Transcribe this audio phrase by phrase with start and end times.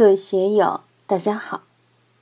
[0.00, 1.64] 各位学友，大家好！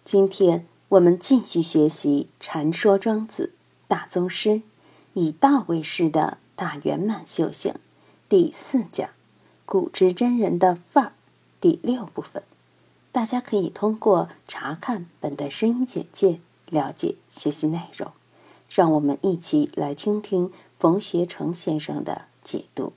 [0.02, 3.52] 今天我们继续学习《禅说庄子》
[3.86, 4.62] 大宗师
[5.14, 7.72] 以道为师的大圆满修行
[8.28, 9.10] 第四讲
[9.64, 11.12] “古之真人的范儿”
[11.62, 12.42] 第六部分。
[13.12, 18.10] 大家可以通过查看本段声音简介了解学习内容。
[18.68, 20.50] 让我们一起来听听
[20.80, 22.92] 冯学成先生的解读：“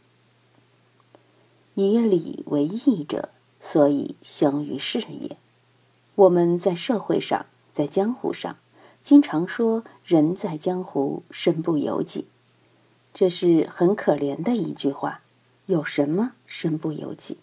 [1.76, 3.30] 以礼为义者。”
[3.62, 5.38] 所以行于事业。
[6.16, 8.58] 我们在社会上，在江湖上，
[9.02, 12.28] 经常说“人在江湖，身不由己”，
[13.14, 15.22] 这是很可怜的一句话。
[15.68, 17.38] 有什么身不由己？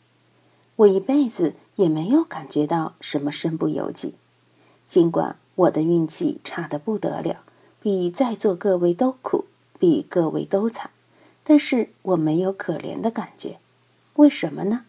[0.77, 4.15] 我一辈子也没有感觉到什么身不由己。
[4.87, 7.43] 尽管我的运气差得不得了，
[7.81, 9.47] 比在座各位都苦，
[9.79, 10.91] 比各位都惨，
[11.43, 13.59] 但是我没有可怜的感觉。
[14.15, 14.85] 为什么呢？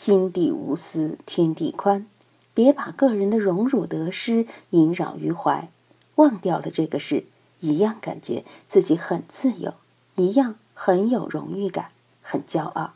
[0.00, 2.06] 心地无私，天地宽。
[2.54, 5.72] 别把个人的荣辱得失萦绕于怀，
[6.14, 7.24] 忘掉了这个事，
[7.58, 9.74] 一样感觉自己很自由，
[10.14, 11.90] 一样很有荣誉感，
[12.22, 12.92] 很骄傲。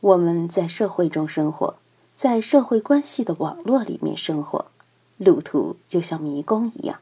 [0.00, 1.76] 我们在社会中生活，
[2.16, 4.66] 在社会关系的网络里面生活，
[5.16, 6.98] 路途就像迷宫一样，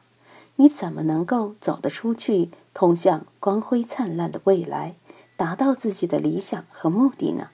[0.57, 4.97] 你怎么能够走得出去，通向光辉灿烂的未来，
[5.35, 7.49] 达到自己的理想和目的呢？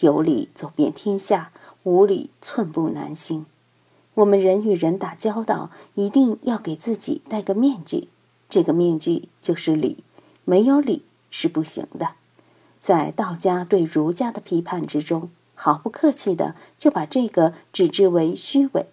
[0.00, 1.52] 有理走遍天下，
[1.84, 3.46] 无理寸步难行。
[4.14, 8.08] 我们人与人打交道，一定要给自己戴个面具，
[8.48, 10.04] 这个面具就是理。
[10.44, 12.10] 没有理是不行的。
[12.80, 18.86] 在道家对儒家的批判之中，毫不客气的就把这个指之为虚伪，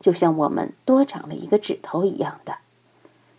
[0.00, 2.56] 就像我们多长了一个指头一样的。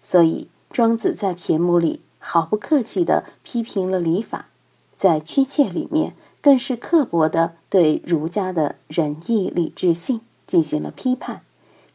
[0.03, 4.49] 所以，庄子在骈母里毫不客气的批评了礼法，
[4.95, 6.15] 在屈切里面。
[6.45, 11.41] 更是刻薄的对儒家的仁义礼智信进行了批判。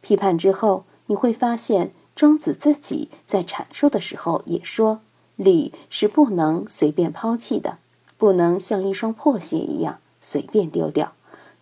[0.01, 4.99] 批判之后，你会发现庄子自己在阐述的时候也说：
[5.37, 7.77] 礼是不能随便抛弃的，
[8.17, 11.13] 不能像一双破鞋一样随便丢掉。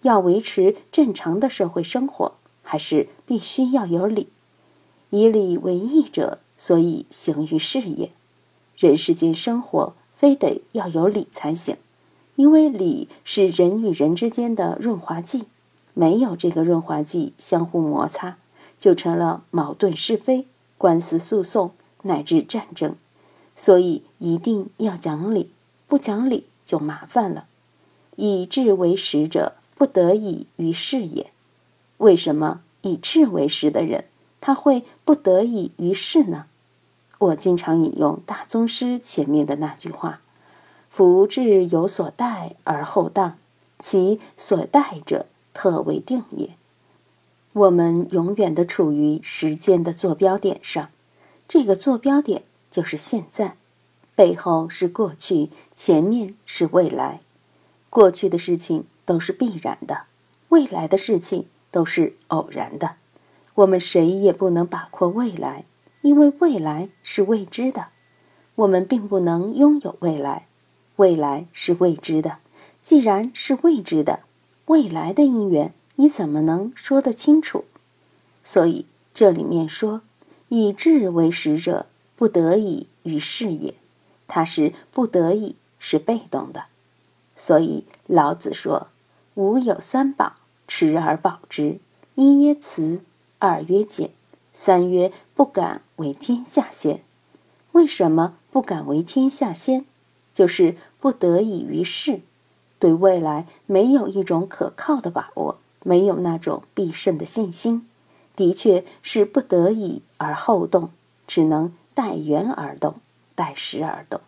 [0.02, 2.34] 要维持正常的社会生活，
[2.64, 4.30] 还是必须要有礼。
[5.12, 8.12] 以礼为义者，所以行于事业。
[8.76, 11.78] 人世间生活，非得要有礼才行。
[12.40, 15.44] 因为礼是人与人之间的润滑剂，
[15.94, 18.38] 没有这个润滑剂，相互摩擦
[18.80, 20.48] 就成了矛盾是非、
[20.78, 21.72] 官司诉讼
[22.04, 22.96] 乃至战争。
[23.58, 25.52] 所以一定要讲理，
[25.86, 27.48] 不讲理就麻烦了。
[28.16, 31.32] 以智为实者，不得已于事也。
[31.98, 34.06] 为什么以智为实的人
[34.40, 36.46] 他会不得已于事呢？
[37.18, 40.22] 我经常引用大宗师前面的那句话。
[40.90, 43.38] 福至有所待而后当，
[43.80, 46.50] 其所待者特为定也。
[47.54, 50.90] 我们永远的处于时间的坐标点上，
[51.48, 53.56] 这个坐标点就是现在，
[54.16, 57.22] 背后是过去，前面是未来。
[57.90, 60.04] 过去的事情都是必然的，
[60.50, 62.96] 未来的事情都是偶然的。
[63.56, 65.66] 我们谁也不能把握未来，
[66.02, 67.88] 因为未来是未知的，
[68.56, 70.46] 我们并不能拥有未来。
[71.00, 72.40] 未来是未知的，
[72.82, 74.20] 既然是未知的，
[74.66, 77.64] 未来的因缘你怎么能说得清楚？
[78.44, 80.02] 所以这里面说，
[80.50, 81.86] 以智为使者，
[82.18, 83.76] 不得已于事也。
[84.28, 86.66] 他是不得已，是被动的。
[87.34, 88.90] 所以老子说
[89.36, 90.36] ：“吾有三宝，
[90.68, 91.80] 持而保之。
[92.16, 93.02] 一曰慈，
[93.40, 94.12] 二曰俭，
[94.52, 97.02] 三曰不敢为天下先。”
[97.72, 99.86] 为什么不敢为天下先？
[100.32, 102.22] 就是不得已于事，
[102.78, 107.88] 对未来没有一种可靠的把握，没有那种必胜的信心，
[108.36, 110.90] 的确是不得已而后动，
[111.26, 112.96] 只能待缘而动，
[113.36, 114.22] 待时而动。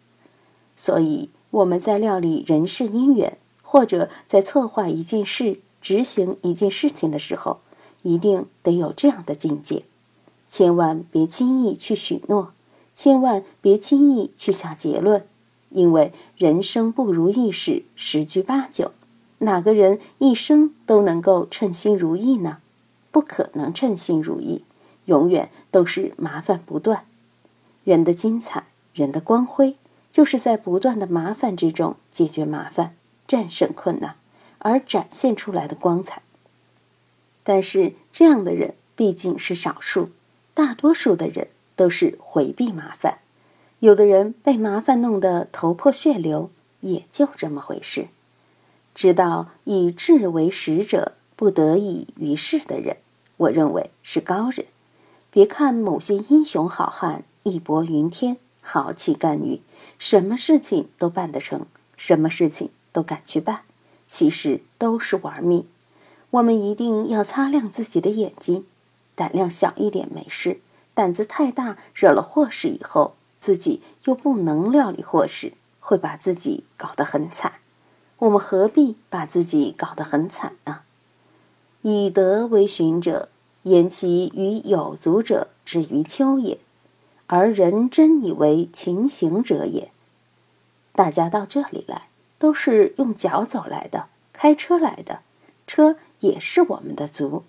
[0.76, 7.60] 所以我们在料理人事因缘，或者在策划一件事、执行一件事情的时候，
[8.04, 9.84] 一定得有这样的境界，
[10.48, 12.54] 千万别轻易去许诺，
[12.96, 15.26] 千万别轻易去下结论。
[15.72, 18.92] 因为人生不如意事十居八九，
[19.40, 22.60] 哪个人一生都能够称心如意呢？
[23.10, 24.64] 不可能称心如意，
[25.06, 27.06] 永远都是麻烦不断。
[27.84, 29.78] 人的精彩，人的光辉，
[30.12, 32.96] 就是在不断的麻烦之中解决麻烦、
[33.28, 34.16] 战胜困难
[34.60, 36.22] 而展现出来的光彩。
[37.44, 40.10] 但是这样的人毕竟是少数，
[40.54, 43.21] 大多数的人都是回避麻烦。
[43.82, 46.52] 有的人被麻烦弄得头破血流，
[46.82, 48.10] 也就这么回事。
[48.94, 52.98] 知道以智为使者，不得已于世的人，
[53.38, 54.68] 我认为是高人。
[55.32, 59.60] 别看某些英雄好汉义薄云天、豪气干云，
[59.98, 61.66] 什么事情都办得成，
[61.98, 63.62] 什么事情都敢去办，
[64.08, 65.66] 其实都是玩命。
[66.30, 68.68] 我们一定要擦亮自己的眼睛，
[69.16, 70.60] 胆量小一点没事，
[70.94, 75.52] 胆子太大，惹了祸事以后，自己又不能料理祸事，
[75.82, 77.56] 会把自己搞得很惨。
[78.20, 80.84] 我们何必把自己搞得很惨呢？
[81.82, 83.28] 以德为循者，
[83.64, 86.60] 言其于有足者之于丘也，
[87.28, 89.92] 而人真以为勤行者也。
[90.94, 92.08] 大家到这里来，
[92.40, 95.20] 都是用脚走来的，开车来的，
[95.68, 95.98] 车。
[96.22, 97.46] 也是我们的足，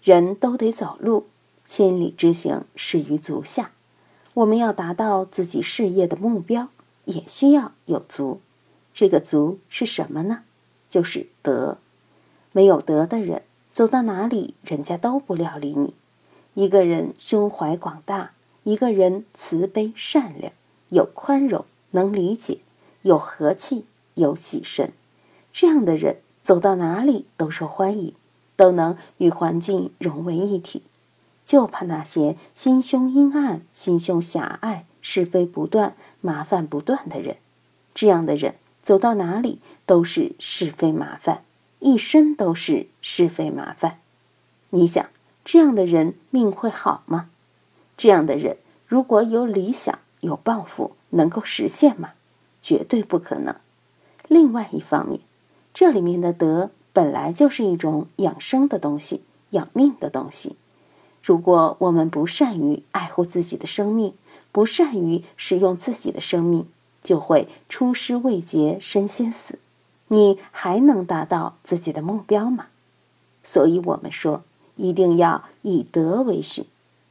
[0.00, 1.26] 人都得走路，
[1.64, 3.72] 千里之行始于足下。
[4.36, 6.68] 我们要达到自己事业的目标，
[7.06, 8.40] 也需要有足。
[8.92, 10.42] 这个足是什么呢？
[10.90, 11.78] 就是德。
[12.52, 15.94] 没有德的人，走到哪里，人家都不料理你。
[16.52, 18.32] 一个人胸怀广大，
[18.64, 20.52] 一个人慈悲善良，
[20.90, 22.58] 有宽容，能理解，
[23.00, 23.86] 有和气，
[24.16, 24.92] 有喜神，
[25.50, 26.18] 这样的人。
[26.42, 28.14] 走到哪里都受欢迎，
[28.54, 30.82] 都能与环境融为一体。
[31.46, 37.36] 就怕那些心胸阴暗、心胸狭隘、是非不断、麻烦不断的人。
[37.94, 41.44] 这样的人走到哪里都是是非麻烦，
[41.78, 44.00] 一生都是是非麻烦。
[44.70, 45.08] 你想，
[45.44, 47.30] 这样的人命会好吗？
[47.96, 52.10] 这样的人如果有理想、有抱负，能够实现吗？
[52.60, 53.54] 绝对不可能。
[54.28, 55.20] 另外一方面。
[55.72, 60.56] 这里面的德本来就是一种养生的东西，养命的东西。
[61.26, 64.14] 如果我们不善于爱护自己的生命，
[64.52, 66.68] 不善于使用自己的生命，
[67.02, 69.58] 就会出师未捷身先死。
[70.06, 72.68] 你还能达到自己的目标吗？
[73.42, 74.44] 所以，我们说
[74.76, 76.64] 一定要以德为训。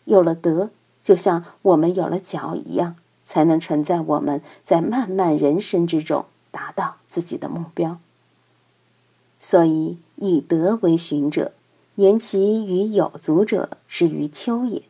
[0.06, 0.70] 有了德，
[1.04, 2.96] 就像我们有了脚一样，
[3.26, 8.00] 才能承载我们在漫漫人生之中达到自己的目标。
[9.38, 11.52] 所以，以德为循者，
[11.96, 14.84] 言其与有足者之于丘也。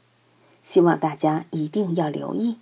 [0.64, 2.58] 希望大家一定要留意。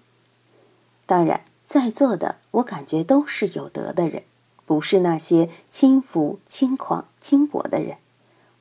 [1.06, 4.24] 当然，在座的我感觉都是有德的人，
[4.66, 7.98] 不是那些轻浮、轻狂、轻薄的人。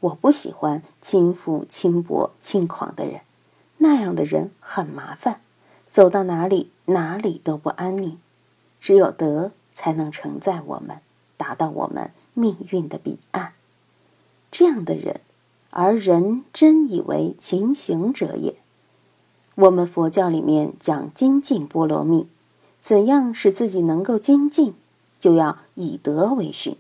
[0.01, 3.21] 我不喜欢轻浮、轻薄、轻狂的人，
[3.79, 5.41] 那样的人很麻烦，
[5.89, 8.19] 走到哪里哪里都不安宁。
[8.81, 10.99] 只有德才能承载我们，
[11.37, 12.13] 达到我们。
[12.35, 13.53] 命运的彼岸，
[14.51, 15.21] 这样的人，
[15.73, 18.55] 而人真以为勤行者也。
[19.57, 22.29] 我们佛教里面讲精进波罗蜜，
[22.81, 24.75] 怎样使自己能够精进，
[25.19, 26.77] 就要以德为训。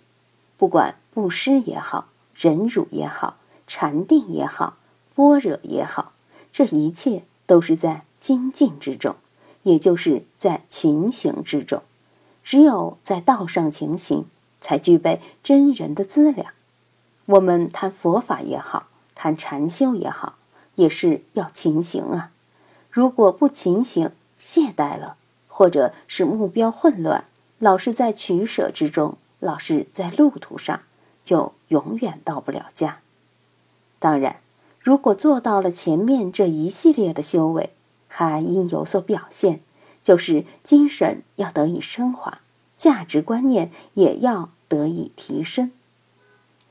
[0.56, 3.36] 不管布施也好，忍辱也好，
[3.66, 4.76] 禅定也好，
[5.14, 6.12] 般若也好，
[6.52, 9.16] 这一切都是在精进之中，
[9.64, 11.82] 也就是在勤行之中。
[12.42, 14.26] 只有在道上勤行。
[14.64, 16.52] 才具备真人的资粮。
[17.32, 20.36] 我们谈佛法也好，谈禅修也好，
[20.74, 22.30] 也是要勤行啊。
[22.90, 25.16] 如果不勤行，懈怠了，
[25.48, 27.24] 或者是目标混乱，
[27.58, 30.82] 老是在取舍之中，老是在路途上，
[31.24, 32.98] 就永远到不了家。
[33.98, 34.40] 当然，
[34.78, 37.72] 如果做到了前面这一系列的修为，
[38.08, 39.62] 还应有所表现，
[40.02, 42.40] 就是精神要得以升华。
[42.76, 45.70] 价值观念也要得以提升。